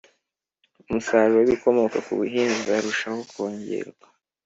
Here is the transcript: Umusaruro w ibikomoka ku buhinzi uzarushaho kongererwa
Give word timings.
Umusaruro 0.87 1.37
w 1.39 1.43
ibikomoka 1.47 1.97
ku 2.05 2.11
buhinzi 2.19 2.55
uzarushaho 2.61 3.19
kongererwa 3.31 4.05